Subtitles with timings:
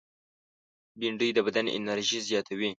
[0.99, 2.69] بېنډۍ د بدن انرژي زیاتوي